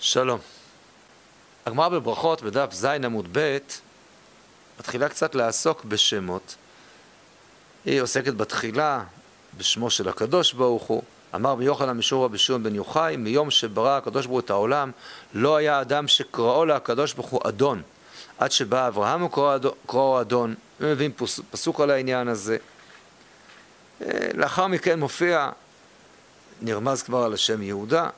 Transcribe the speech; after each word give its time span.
שלום. 0.00 0.38
הגמרא 1.66 1.88
בברכות 1.88 2.42
בדף 2.42 2.72
ז 2.72 2.84
עמוד 2.84 3.28
ב' 3.32 3.58
מתחילה 4.80 5.08
קצת 5.08 5.34
לעסוק 5.34 5.84
בשמות. 5.84 6.54
היא 7.84 8.00
עוסקת 8.00 8.34
בתחילה 8.34 9.04
בשמו 9.56 9.90
של 9.90 10.08
הקדוש 10.08 10.52
ברוך 10.52 10.82
הוא. 10.82 11.02
אמר 11.34 11.54
ביוחנן 11.54 11.96
משום 11.96 12.22
רבי 12.22 12.38
שמעון 12.38 12.62
בן 12.62 12.74
יוחאי, 12.74 13.16
מיום 13.16 13.50
שברא 13.50 13.96
הקדוש 13.96 14.26
ברוך 14.26 14.34
הוא 14.34 14.40
את 14.40 14.50
העולם, 14.50 14.90
לא 15.34 15.56
היה 15.56 15.80
אדם 15.80 16.08
שקראו 16.08 16.64
לקדוש 16.64 17.12
ברוך 17.12 17.28
הוא 17.28 17.40
אדון. 17.48 17.82
עד 18.38 18.52
שבא 18.52 18.88
אברהם 18.88 19.22
וקראו 19.22 20.20
אדון. 20.20 20.54
ומבין 20.80 21.12
פסוק 21.50 21.80
על 21.80 21.90
העניין 21.90 22.28
הזה. 22.28 22.56
אה, 24.02 24.28
לאחר 24.34 24.66
מכן 24.66 25.00
מופיע, 25.00 25.50
נרמז 26.62 27.02
כבר 27.02 27.24
על 27.24 27.32
השם 27.32 27.62
יהודה, 27.62 28.08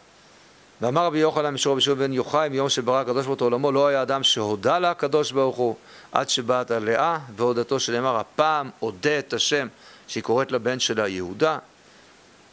ואמר 0.82 1.04
רבי 1.04 1.18
יוחנן 1.18 1.54
משור 1.54 1.72
רבי 1.72 1.94
בן 1.94 2.12
יוחאי 2.12 2.48
מיום 2.48 2.68
שברא 2.68 3.00
הקדוש 3.00 3.26
ברוך 3.26 3.40
הוא 3.40 3.46
עולמו 3.46 3.72
לא 3.72 3.86
היה 3.86 4.02
אדם 4.02 4.22
שהודה 4.22 4.78
לה 4.78 4.90
הקדוש 4.90 5.32
ברוך 5.32 5.56
הוא 5.56 5.76
עד 6.12 6.28
שבאת 6.28 6.70
לאה 6.70 7.18
והודתו 7.36 7.80
שנאמר 7.80 8.16
הפעם 8.16 8.70
אודה 8.82 9.18
את 9.18 9.32
השם 9.32 9.68
שהיא 10.08 10.22
קוראת 10.22 10.52
לבן 10.52 10.78
שלה 10.78 11.08
יהודה. 11.08 11.58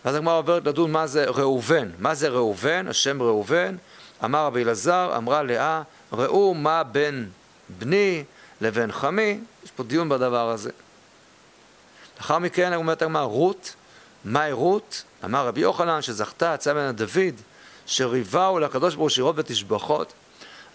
ואז 0.06 0.16
הגמרא 0.16 0.38
עוברת 0.38 0.66
לדון 0.66 0.92
מה 0.92 1.08
זה 1.08 1.26
ראובן. 1.26 1.90
מה 2.00 2.16
זה 2.16 2.30
ראובן? 2.30 2.88
השם 2.88 3.22
ראובן. 3.22 3.76
אמר 4.24 4.46
רבי 4.46 4.64
אלעזר 4.64 5.14
אמרה 5.18 5.44
לאה 5.44 5.82
ראו 6.14 6.54
מה 6.54 6.84
בין 6.84 7.30
בני 7.70 8.24
לבין 8.62 8.92
חמי. 8.92 9.40
יש 9.64 9.72
פה 9.72 9.84
דיון 9.84 10.10
בדבר 10.10 10.50
הזה. 10.50 10.72
לאחר 12.18 12.40
מכן 12.40 12.74
אומרת 12.74 13.02
הגמרא 13.02 13.24
רות 13.24 13.76
מהי 14.26 14.52
רות? 14.52 15.04
אמר 15.26 15.48
רבי 15.48 15.62
יוחנן 15.62 16.02
שזכתה 16.02 16.56
ממנה 16.74 16.92
דוד 16.92 17.36
שריבהו 17.88 18.60
לקדוש 18.60 18.96
ברוך 18.96 19.04
הוא 19.04 19.10
שירות 19.10 19.36
ותשבחות. 19.38 20.14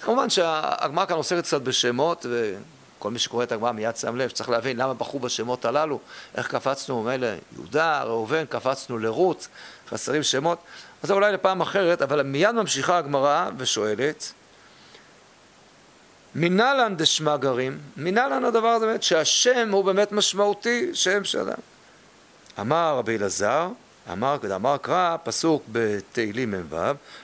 כמובן 0.02 0.30
שהגמרא 0.30 1.06
כאן 1.06 1.16
עוסקת 1.16 1.44
קצת 1.44 1.62
בשמות, 1.62 2.26
וכל 2.30 3.10
מי 3.10 3.18
שקורא 3.18 3.44
את 3.44 3.52
הגמרא 3.52 3.72
מיד 3.72 3.96
שם 3.96 4.16
לב 4.16 4.28
שצריך 4.28 4.50
להבין 4.50 4.76
למה 4.76 4.94
בחרו 4.94 5.18
בשמות 5.18 5.64
הללו, 5.64 5.98
איך 6.34 6.48
קפצנו 6.48 7.02
מילא 7.02 7.28
יהודה, 7.52 8.02
ראובן, 8.02 8.44
קפצנו 8.44 8.98
לרות, 8.98 9.48
חסרים 9.88 10.22
שמות, 10.22 10.58
אז 11.02 11.08
זה 11.08 11.14
אולי 11.14 11.32
לפעם 11.32 11.60
אחרת, 11.60 12.02
אבל 12.02 12.22
מיד 12.22 12.50
ממשיכה 12.50 12.98
הגמרא 12.98 13.50
ושואלת, 13.56 14.32
מנהלן 16.34 16.96
דשמא 16.96 17.36
גרים, 17.36 17.78
מנהלן 17.96 18.44
הדבר 18.44 18.68
הזה 18.68 18.86
באמת, 18.86 19.02
שהשם 19.02 19.68
הוא 19.72 19.84
באמת 19.84 20.12
משמעותי, 20.12 20.90
שם 20.94 21.24
של 21.24 21.38
אדם. 21.38 21.58
אמר 22.60 22.94
רבי 22.98 23.16
אלעזר, 23.16 23.68
אמר, 24.12 24.36
אמר 24.54 24.76
קרא 24.76 25.16
פסוק 25.24 25.62
בתהילים 25.72 26.50
מ"ו, 26.50 26.76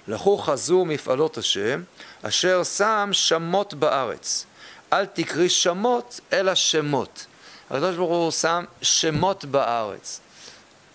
לכו 0.09 0.39
חזו 0.39 0.85
מפעלות 0.85 1.39
השם, 1.39 1.83
אשר 2.23 2.63
שם 2.65 3.09
שמות 3.13 3.75
בארץ. 3.75 4.47
אל 4.93 5.07
תקרי 5.07 5.49
שמות, 5.49 6.21
אלא 6.33 6.55
שמות. 6.55 7.27
הקדוש 7.71 7.97
ברוך 7.97 8.11
הוא 8.11 8.31
שם 8.31 8.65
שמות 8.83 9.45
בארץ. 9.45 10.21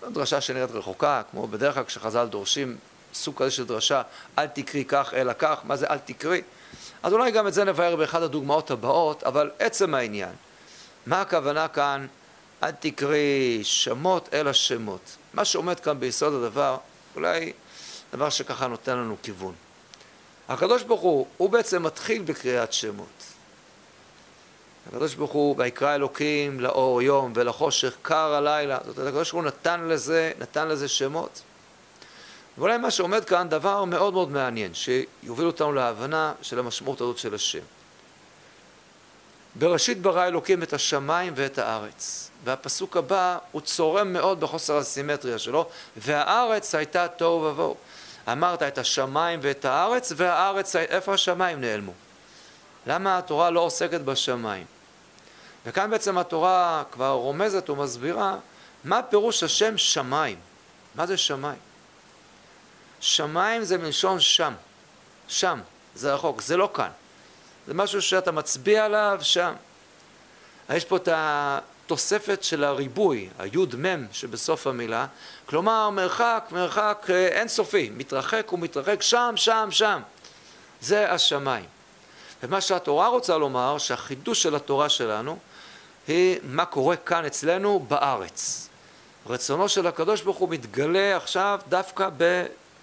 זו 0.02 0.10
דרשה 0.10 0.42
שנראית 0.42 0.72
רחוקה, 0.72 1.22
כמו 1.32 1.48
בדרך 1.48 1.76
כלל 1.76 1.84
כשחז"ל 1.84 2.28
דורשים 2.28 2.78
סוג 3.14 3.36
כזה 3.38 3.52
של 3.52 3.66
דרשה, 3.66 4.02
אל 4.38 4.48
תקרי 4.48 4.86
כך 4.86 5.14
אלא 5.14 5.34
כך, 5.40 5.60
מה 5.64 5.76
זה 5.76 5.88
אל 5.88 5.98
תקרי? 5.98 6.42
אז 7.04 7.14
אולי 7.14 7.32
גם 7.32 7.48
את 7.48 7.54
זה 7.54 7.64
נבהר 7.64 7.96
באחת 7.96 8.22
הדוגמאות 8.22 8.72
הבאות, 8.72 9.24
אבל 9.24 9.52
עצם 9.60 9.94
העניין, 9.94 10.34
מה 11.06 11.22
הכוונה 11.22 11.68
כאן 11.68 12.08
אל 12.64 12.72
תקרי 12.72 13.60
שמות 13.64 14.30
אלא 14.34 14.54
שמות. 14.54 15.18
מה 15.34 15.46
שעומד 15.46 15.80
כאן 15.80 16.00
ביסוד 16.00 16.34
הדבר, 16.34 16.78
אולי 17.16 17.54
דבר 18.14 18.30
שככה 18.30 18.68
נותן 18.68 18.98
לנו 18.98 19.16
כיוון. 19.24 19.54
הקדוש 20.50 20.84
ברוך 20.84 21.02
הוא, 21.02 21.28
הוא 21.38 21.50
בעצם 21.50 21.84
מתחיל 21.84 22.22
בקריאת 22.22 22.74
שמות. 22.74 23.24
הקדוש 24.88 25.16
ברוך 25.16 25.32
הוא, 25.32 25.56
ויקרא 25.58 25.96
אלוקים 25.96 26.60
לאור 26.60 27.02
יום 27.02 27.34
ולחושך 27.36 27.96
קר 28.02 28.34
הלילה, 28.34 28.78
זאת 28.86 28.98
אומרת, 28.98 29.10
הקדוש 29.14 29.32
ברוך 29.32 29.44
הוא 29.44 29.48
נתן 29.48 29.88
לזה, 29.88 30.32
נתן 30.40 30.68
לזה 30.68 30.88
שמות. 30.88 31.42
ואולי 32.58 32.78
מה 32.78 32.92
שעומד 32.92 33.26
כאן 33.26 33.50
דבר 33.50 33.84
מאוד 33.84 34.14
מאוד 34.14 34.32
מעניין, 34.32 34.72
שיוביל 34.74 35.48
אותנו 35.48 35.74
להבנה 35.74 36.34
של 36.42 36.60
המשמעות 36.60 37.02
הזאת 37.02 37.18
של 37.18 37.36
השם. 37.36 37.64
בראשית 39.56 40.02
ברא 40.02 40.28
אלוקים 40.28 40.64
את 40.64 40.74
השמיים 40.74 41.34
ואת 41.36 41.58
הארץ. 41.58 42.30
והפסוק 42.44 42.98
הבא 42.98 43.38
הוא 43.52 43.62
צורם 43.62 44.14
מאוד 44.14 44.40
בחוסר 44.40 44.78
הסימטריה 44.78 45.40
שלו, 45.40 45.70
והארץ 45.98 46.76
הייתה 46.76 47.08
תוהו 47.08 47.42
ובוהו. 47.44 47.76
אמרת 48.32 48.64
את 48.64 48.78
השמיים 48.78 49.40
ואת 49.44 49.66
הארץ, 49.66 50.12
והארץ, 50.16 50.76
איפה 50.76 51.14
השמיים 51.14 51.62
נעלמו? 51.62 51.94
למה 52.88 53.18
התורה 53.18 53.50
לא 53.50 53.60
עוסקת 53.60 54.02
בשמיים? 54.02 54.66
וכאן 55.66 55.90
בעצם 55.90 56.18
התורה 56.18 56.84
כבר 56.92 57.12
רומזת 57.12 57.70
ומסבירה 57.70 58.38
מה 58.84 59.04
פירוש 59.04 59.44
השם 59.44 59.78
שמיים. 59.78 60.38
מה 60.96 61.06
זה 61.06 61.18
שמיים? 61.18 61.60
שמיים 63.00 63.64
זה 63.64 63.78
מלשון 63.78 64.20
שם. 64.20 64.54
שם, 65.28 65.60
זה 65.96 66.14
רחוק, 66.14 66.42
זה 66.42 66.58
לא 66.58 66.70
כאן. 66.74 66.90
זה 67.68 67.74
משהו 67.74 68.02
שאתה 68.02 68.32
מצביע 68.32 68.86
עליו 68.86 69.20
שם. 69.22 69.54
יש 70.70 70.86
פה 70.86 70.98
את 70.98 71.10
התוספת 71.12 72.44
של 72.44 72.64
הריבוי, 72.64 73.30
היוד 73.40 73.76
מם 73.76 74.06
שבסוף 74.12 74.68
המילה, 74.68 75.06
כלומר 75.46 75.90
מרחק, 75.90 76.48
מרחק 76.52 77.06
אה, 77.10 77.28
אינסופי, 77.28 77.92
מתרחק 77.98 78.54
ומתרחק 78.54 79.02
שם, 79.02 79.34
שם, 79.36 79.68
שם. 79.72 80.02
זה 80.82 81.12
השמיים. 81.12 81.66
ומה 82.44 82.62
שהתורה 82.62 83.08
רוצה 83.08 83.38
לומר, 83.38 83.78
שהחידוש 83.78 84.44
של 84.44 84.56
התורה 84.56 84.90
שלנו, 84.90 85.38
היא 86.08 86.40
מה 86.44 86.66
קורה 86.66 86.96
כאן 86.96 87.26
אצלנו 87.26 87.86
בארץ. 87.88 88.70
רצונו 89.28 89.70
של 89.70 89.88
הקדוש 89.88 90.22
ברוך 90.22 90.38
הוא 90.38 90.50
מתגלה 90.50 91.18
עכשיו 91.18 91.60
דווקא 91.70 92.10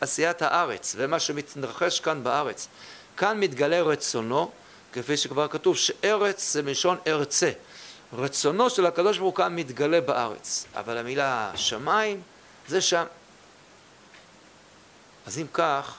בעשיית 0.01 0.43
הארץ, 0.43 0.95
ומה 0.99 1.21
שמתרחש 1.21 2.01
כאן 2.01 2.25
בארץ. 2.25 2.69
כאן 3.17 3.41
מתגלה 3.41 3.83
רצונו, 3.83 4.51
כפי 4.93 5.17
שכבר 5.17 5.49
כתוב, 5.49 5.77
שארץ 5.77 6.53
זה 6.53 6.63
מלשון 6.63 6.97
ארצה. 7.07 7.51
רצונו 8.13 8.71
של 8.71 8.87
הקדוש 8.87 9.19
ברוך 9.19 9.39
הוא 9.39 9.49
מתגלה 9.51 10.01
בארץ, 10.01 10.67
אבל 10.75 10.99
המילה 10.99 11.53
שמיים 11.57 12.23
זה 12.69 12.81
שם. 12.81 13.05
אז 15.27 15.39
אם 15.39 15.47
כך, 15.53 15.97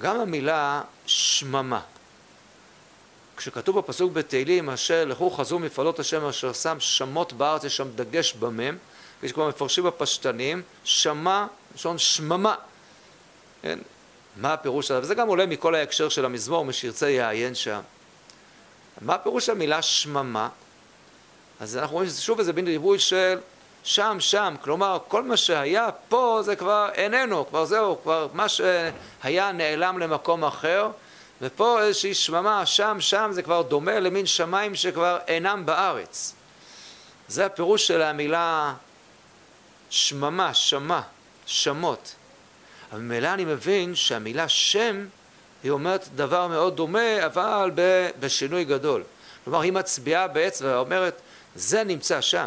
גם 0.00 0.20
המילה 0.20 0.82
שממה. 1.06 1.80
כשכתוב 3.36 3.78
בפסוק 3.78 4.12
בתהילים, 4.12 4.70
אשר 4.70 5.04
לכו 5.04 5.30
חזו 5.30 5.58
מפעלות 5.58 5.98
השם 5.98 6.24
אשר 6.24 6.52
שם 6.52 6.80
שמות 6.80 7.32
בארץ, 7.32 7.64
יש 7.64 7.76
שם 7.76 7.88
דגש 7.94 8.32
במם, 8.32 8.76
כפי 9.18 9.28
שכבר 9.28 9.48
מפרשים 9.48 9.84
בפשטנים, 9.84 10.62
שמע, 10.84 11.46
לשון 11.74 11.98
שממה. 11.98 12.54
כן? 13.62 13.78
מה 14.36 14.52
הפירוש 14.52 14.88
שלה? 14.88 14.98
וזה 14.98 15.14
גם 15.14 15.28
עולה 15.28 15.46
מכל 15.46 15.74
ההקשר 15.74 16.08
של 16.08 16.24
המזמור, 16.24 16.64
מי 16.64 16.72
שירצה 16.72 17.10
יעיין 17.10 17.54
שם. 17.54 17.80
מה 19.00 19.14
הפירוש 19.14 19.48
המילה 19.48 19.82
שממה? 19.82 20.48
אז 21.60 21.76
אנחנו 21.76 21.94
רואים 21.94 22.10
ששוב 22.10 22.38
איזה 22.38 22.52
מין 22.52 22.66
ריבוי 22.66 22.98
של 22.98 23.38
שם, 23.84 24.16
שם, 24.20 24.54
כלומר 24.60 24.98
כל 25.08 25.22
מה 25.22 25.36
שהיה 25.36 25.88
פה 26.08 26.40
זה 26.44 26.56
כבר 26.56 26.88
איננו, 26.94 27.46
כבר 27.48 27.64
זהו, 27.64 27.98
כבר 28.02 28.28
מה 28.32 28.46
שהיה 28.48 29.52
נעלם 29.52 29.98
למקום 29.98 30.44
אחר 30.44 30.90
ופה 31.42 31.82
איזושהי 31.82 32.14
שממה, 32.14 32.66
שם, 32.66 32.96
שם 33.00 33.30
זה 33.32 33.42
כבר 33.42 33.62
דומה 33.62 34.00
למין 34.00 34.26
שמיים 34.26 34.74
שכבר 34.74 35.18
אינם 35.28 35.66
בארץ. 35.66 36.34
זה 37.28 37.46
הפירוש 37.46 37.86
של 37.86 38.02
המילה 38.02 38.74
שממה, 39.90 40.54
שמה, 40.54 41.02
שמות. 41.46 42.14
אבל 42.92 43.00
ממילא 43.00 43.34
אני 43.34 43.44
מבין 43.44 43.94
שהמילה 43.94 44.48
שם 44.48 45.06
היא 45.62 45.70
אומרת 45.70 46.08
דבר 46.14 46.46
מאוד 46.46 46.76
דומה 46.76 47.26
אבל 47.26 47.70
בשינוי 48.20 48.64
גדול. 48.64 49.02
כלומר 49.44 49.60
היא 49.60 49.72
מצביעה 49.72 50.28
באצבע 50.28 50.68
ואומרת 50.68 51.20
זה 51.54 51.84
נמצא 51.84 52.20
שם. 52.20 52.46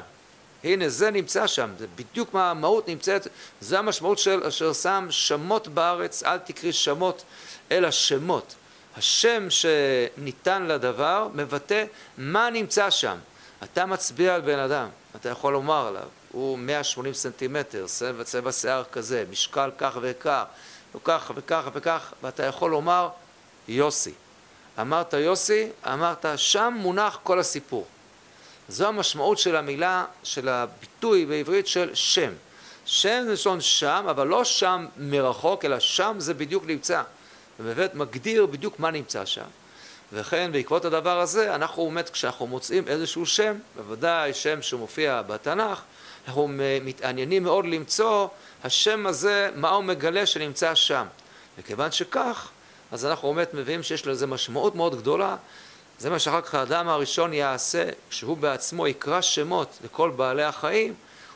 הנה 0.63 0.89
זה 0.89 1.11
נמצא 1.11 1.47
שם, 1.47 1.69
זה 1.79 1.87
בדיוק 1.95 2.33
מה 2.33 2.51
המהות 2.51 2.87
נמצאת, 2.87 3.27
זה 3.61 3.79
המשמעות 3.79 4.19
של 4.19 4.43
אשר 4.43 4.73
שם 4.73 5.07
שמות 5.09 5.67
בארץ, 5.67 6.23
אל 6.23 6.37
תקריא 6.37 6.71
שמות 6.71 7.23
אלא 7.71 7.91
שמות. 7.91 8.55
השם 8.97 9.47
שניתן 9.49 10.63
לדבר 10.63 11.27
מבטא 11.33 11.85
מה 12.17 12.49
נמצא 12.49 12.89
שם. 12.89 13.17
אתה 13.63 13.85
מצביע 13.85 14.35
על 14.35 14.41
בן 14.41 14.59
אדם, 14.59 14.87
אתה 15.15 15.29
יכול 15.29 15.53
לומר 15.53 15.87
עליו, 15.87 16.07
הוא 16.33 16.57
180 16.57 17.13
סנטימטר, 17.13 17.85
צבע 18.23 18.51
שיער 18.51 18.83
כזה, 18.91 19.23
משקל 19.31 19.71
כך 19.77 19.97
וכך, 20.01 20.43
וכך 20.95 21.31
וכך 21.35 21.69
וכך, 21.73 22.13
ואתה 22.23 22.45
יכול 22.45 22.71
לומר 22.71 23.09
יוסי. 23.67 24.13
אמרת 24.81 25.13
יוסי, 25.13 25.69
אמרת 25.85 26.25
שם 26.35 26.73
מונח 26.77 27.19
כל 27.23 27.39
הסיפור. 27.39 27.87
זו 28.69 28.87
המשמעות 28.87 29.37
של 29.37 29.55
המילה, 29.55 30.05
של 30.23 30.49
הביטוי 30.49 31.25
בעברית 31.25 31.67
של 31.67 31.89
שם. 31.93 32.31
שם 32.85 33.21
זה 33.25 33.33
לשון 33.33 33.61
שם, 33.61 34.05
אבל 34.09 34.27
לא 34.27 34.43
שם 34.43 34.85
מרחוק, 34.97 35.65
אלא 35.65 35.79
שם 35.79 36.15
זה 36.17 36.33
בדיוק 36.33 36.65
נמצא. 36.65 37.01
ובאמת 37.59 37.95
מגדיר 37.95 38.45
בדיוק 38.45 38.79
מה 38.79 38.91
נמצא 38.91 39.25
שם. 39.25 39.45
וכן 40.13 40.51
בעקבות 40.51 40.85
הדבר 40.85 41.19
הזה, 41.19 41.55
אנחנו 41.55 41.89
באמת 41.89 42.09
כשאנחנו 42.09 42.47
מוצאים 42.47 42.87
איזשהו 42.87 43.25
שם, 43.25 43.55
בוודאי 43.75 44.33
שם 44.33 44.61
שמופיע 44.61 45.21
בתנ"ך, 45.21 45.81
אנחנו 46.27 46.47
מתעניינים 46.83 47.43
מאוד 47.43 47.65
למצוא 47.65 48.27
השם 48.63 49.07
הזה, 49.07 49.49
מה 49.55 49.69
הוא 49.69 49.83
מגלה 49.83 50.25
שנמצא 50.25 50.75
שם. 50.75 51.05
וכיוון 51.57 51.91
שכך, 51.91 52.49
אז 52.91 53.05
אנחנו 53.05 53.33
באמת 53.33 53.53
מביאים 53.53 53.83
שיש 53.83 54.07
לזה 54.07 54.27
משמעות 54.27 54.75
מאוד 54.75 54.95
גדולה. 54.95 55.35
זה 55.99 56.09
מה 56.09 56.19
שאחר 56.19 56.41
כך 56.41 56.55
האדם 56.55 56.87
הראשון 56.89 57.33
יעשה, 57.33 57.89
כשהוא 58.09 58.37
בעצמו 58.37 58.87
יקרא 58.87 59.21
שמות 59.21 59.77
לכל 59.83 60.09
בעלי 60.09 60.43
החיים, 60.43 60.93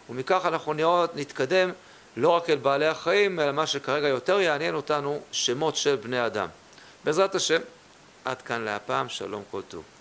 ומכך 0.09 0.41
אנחנו 0.45 0.73
נראות, 0.73 1.15
נתקדם 1.15 1.71
לא 2.17 2.29
רק 2.29 2.49
אל 2.49 2.57
בעלי 2.57 2.87
החיים, 2.87 3.39
אלא 3.39 3.51
מה 3.51 3.67
שכרגע 3.67 4.07
יותר 4.07 4.39
יעניין 4.39 4.75
אותנו, 4.75 5.19
שמות 5.31 5.75
של 5.75 5.95
בני 5.95 6.25
אדם. 6.25 6.47
בעזרת 7.03 7.35
השם, 7.35 7.61
עד 8.25 8.41
כאן 8.41 8.61
להפעם, 8.61 9.09
שלום 9.09 9.43
כל 9.51 9.61
טוב. 9.67 9.96